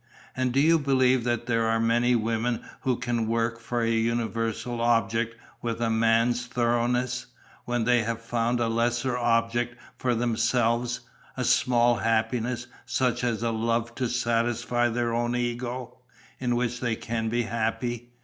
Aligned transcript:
And 0.35 0.51
do 0.51 0.59
you 0.59 0.79
believe 0.79 1.25
that 1.25 1.45
there 1.45 1.67
are 1.67 1.79
many 1.79 2.15
women 2.15 2.65
who 2.79 2.95
can 2.95 3.27
work 3.27 3.59
for 3.59 3.83
a 3.83 3.91
universal 3.91 4.81
object 4.81 5.35
with 5.61 5.79
a 5.79 5.91
man's 5.91 6.47
thoroughness, 6.47 7.27
when 7.65 7.83
they 7.83 8.01
have 8.01 8.19
found 8.19 8.59
a 8.59 8.67
lesser 8.67 9.15
object 9.15 9.75
for 9.95 10.15
themselves, 10.15 11.01
a 11.37 11.43
small 11.43 11.97
happiness, 11.97 12.65
such 12.83 13.23
as 13.23 13.43
a 13.43 13.51
love 13.51 13.93
to 13.93 14.07
satisfy 14.07 14.89
their 14.89 15.13
own 15.13 15.35
ego, 15.35 15.99
in 16.39 16.55
which 16.55 16.79
they 16.79 16.95
can 16.95 17.29
be 17.29 17.43
happy? 17.43 18.09